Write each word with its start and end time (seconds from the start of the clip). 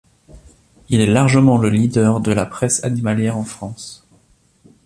Il 0.89 0.99
est 0.99 1.05
largement 1.05 1.59
le 1.59 1.69
leader 1.69 2.21
de 2.21 2.31
la 2.31 2.47
presse 2.47 2.83
animalière 2.83 3.37
en 3.37 3.43
France. 3.43 4.03